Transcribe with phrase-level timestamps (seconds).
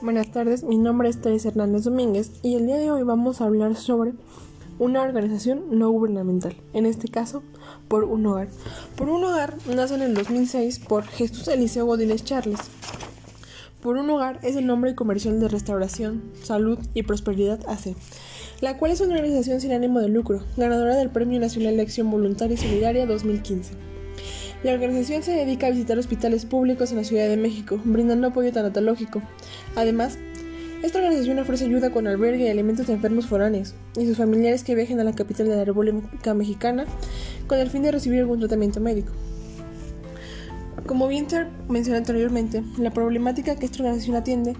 [0.00, 3.46] Buenas tardes, mi nombre es Teresa Hernández Domínguez y el día de hoy vamos a
[3.46, 4.12] hablar sobre
[4.78, 7.42] una organización no gubernamental, en este caso
[7.88, 8.46] por un hogar.
[8.96, 12.60] Por un hogar nace en el 2006 por Jesús Eliseo Godínez Charles.
[13.82, 17.96] Por un hogar es el nombre comercial de Restauración, Salud y Prosperidad AC,
[18.60, 22.08] la cual es una organización sin ánimo de lucro, ganadora del Premio Nacional de Acción
[22.08, 23.97] Voluntaria y Solidaria 2015.
[24.64, 28.52] La organización se dedica a visitar hospitales públicos en la Ciudad de México, brindando apoyo
[28.52, 29.22] tanatológico.
[29.76, 30.18] Además,
[30.82, 34.74] esta organización ofrece ayuda con albergue y alimentos de enfermos foráneos y sus familiares que
[34.74, 36.86] viajen a la capital de la República Mexicana
[37.46, 39.12] con el fin de recibir algún tratamiento médico.
[40.86, 44.54] Como bien se mencionó anteriormente, la problemática que esta organización atiende,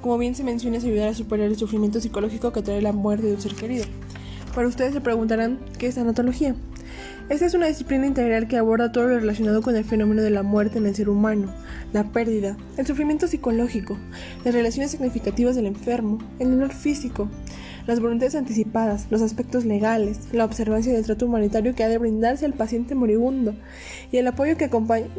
[0.00, 3.26] como bien se menciona, es ayudar a superar el sufrimiento psicológico que trae la muerte
[3.26, 3.84] de un ser querido.
[4.54, 6.56] Pero ustedes se preguntarán, ¿qué es tanatología?
[7.28, 10.42] Esta es una disciplina integral que aborda todo lo relacionado con el fenómeno de la
[10.42, 11.52] muerte en el ser humano,
[11.92, 13.96] la pérdida, el sufrimiento psicológico,
[14.44, 17.30] las relaciones significativas del enfermo, el dolor físico,
[17.86, 22.44] las voluntades anticipadas, los aspectos legales, la observancia del trato humanitario que ha de brindarse
[22.44, 23.54] al paciente moribundo
[24.12, 24.68] y el apoyo que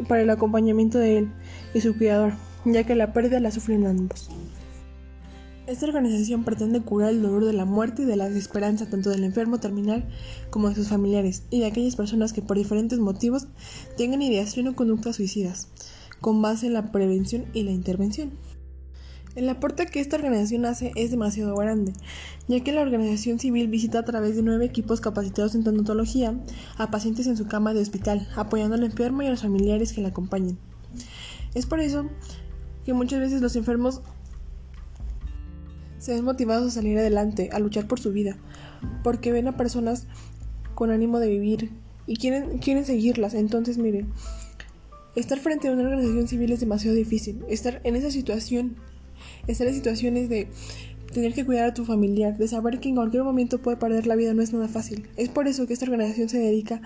[0.08, 1.30] para el acompañamiento de él
[1.74, 2.34] y su cuidador,
[2.66, 4.30] ya que la pérdida la sufren ambos.
[5.68, 9.24] Esta organización pretende curar el dolor de la muerte y de la desesperanza tanto del
[9.24, 10.06] enfermo terminal
[10.52, 13.48] como de sus familiares y de aquellas personas que por diferentes motivos
[13.98, 15.70] tengan ideación o conductas suicidas,
[16.22, 18.34] con base en la prevención y la intervención.
[19.34, 21.94] El aporte que esta organización hace es demasiado grande,
[22.48, 26.40] ya que la organización civil visita a través de nueve equipos capacitados en tanatología
[26.78, 30.02] a pacientes en su cama de hospital, apoyando al enfermo y a los familiares que
[30.02, 30.60] le acompañen.
[31.56, 32.06] Es por eso
[32.86, 34.02] que muchas veces los enfermos
[35.98, 38.38] se ven motivados a salir adelante, a luchar por su vida,
[39.04, 40.08] porque ven a personas
[40.74, 41.72] con ánimo de vivir
[42.08, 43.34] y quieren, quieren seguirlas.
[43.34, 44.08] Entonces, miren,
[45.16, 47.44] estar frente a una organización civil es demasiado difícil.
[47.50, 48.76] Estar en esa situación,
[49.48, 50.50] estar en situaciones de
[51.14, 54.16] tener que cuidar a tu familiar, de saber que en cualquier momento puede perder la
[54.16, 55.08] vida no es nada fácil.
[55.16, 56.82] Es por eso que esta organización se dedica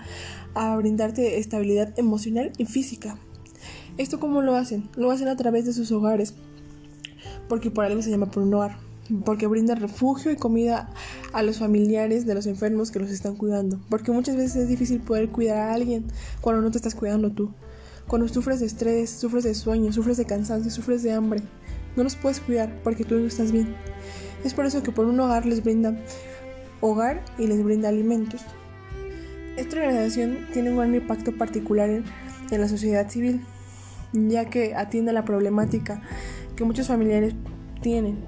[0.54, 3.18] a brindarte estabilidad emocional y física.
[3.98, 4.88] ¿Esto cómo lo hacen?
[4.96, 6.34] Lo hacen a través de sus hogares,
[7.48, 8.89] porque por algo se llama por un hogar
[9.24, 10.90] porque brinda refugio y comida
[11.32, 15.00] a los familiares de los enfermos que los están cuidando, porque muchas veces es difícil
[15.00, 16.04] poder cuidar a alguien
[16.40, 17.50] cuando no te estás cuidando tú.
[18.06, 21.42] Cuando sufres de estrés, sufres de sueño, sufres de cansancio, sufres de hambre,
[21.96, 23.74] no los puedes cuidar porque tú no estás bien.
[24.44, 25.96] Es por eso que por un hogar les brinda
[26.80, 28.42] hogar y les brinda alimentos.
[29.56, 32.04] Esta organización tiene un gran impacto particular en,
[32.50, 33.42] en la sociedad civil,
[34.12, 36.02] ya que atiende la problemática
[36.56, 37.34] que muchos familiares
[37.82, 38.18] tienen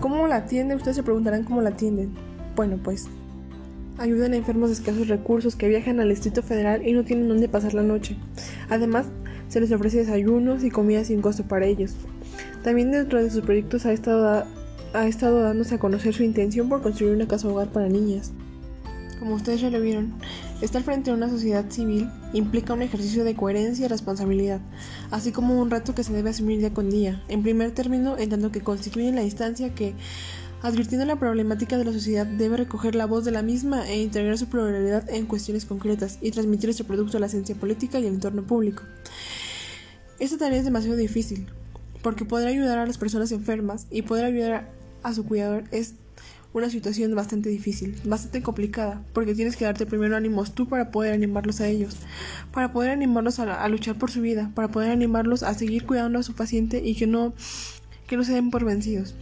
[0.00, 0.74] ¿Cómo la atiende?
[0.74, 2.12] Ustedes se preguntarán cómo la atienden.
[2.56, 3.08] Bueno, pues
[3.98, 7.48] ayudan a enfermos de escasos recursos que viajan al Distrito Federal y no tienen dónde
[7.48, 8.16] pasar la noche.
[8.68, 9.06] Además,
[9.48, 11.94] se les ofrece desayunos y comida sin costo para ellos.
[12.62, 14.44] También dentro de sus proyectos ha estado,
[14.92, 18.32] ha estado dándose a conocer su intención por construir una casa hogar para niñas.
[19.18, 20.14] Como ustedes ya lo vieron,
[20.60, 24.60] estar frente a una sociedad civil implica un ejercicio de coherencia y responsabilidad,
[25.10, 27.20] así como un reto que se debe asumir día con día.
[27.28, 29.94] En primer término, en tanto que constituyen la instancia que,
[30.62, 34.38] advirtiendo la problemática de la sociedad, debe recoger la voz de la misma e integrar
[34.38, 38.14] su pluralidad en cuestiones concretas y transmitir este producto a la ciencia política y el
[38.14, 38.84] entorno público.
[40.20, 41.48] Esta tarea es demasiado difícil,
[42.02, 44.70] porque poder ayudar a las personas enfermas y poder ayudar
[45.02, 45.94] a su cuidador es
[46.52, 51.12] una situación bastante difícil, bastante complicada, porque tienes que darte primero ánimos tú para poder
[51.12, 51.96] animarlos a ellos,
[52.52, 56.22] para poder animarlos a, luchar por su vida, para poder animarlos a seguir cuidando a
[56.22, 57.34] su paciente y que no,
[58.06, 59.14] que no se den por vencidos.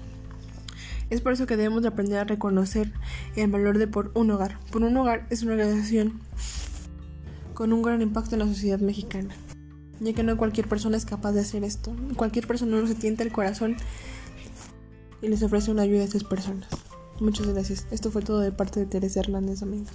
[1.10, 2.92] Es por eso que debemos de aprender a reconocer
[3.36, 4.58] el valor de por un hogar.
[4.72, 6.20] Por un hogar es una organización
[7.54, 9.34] con un gran impacto en la sociedad mexicana,
[10.00, 11.94] ya que no cualquier persona es capaz de hacer esto.
[12.16, 13.76] Cualquier persona no se tienta el corazón
[15.22, 16.68] y les ofrece una ayuda a estas personas.
[17.20, 17.86] Muchas gracias.
[17.90, 19.86] Esto fue todo de parte de Teresa Hernández Amén.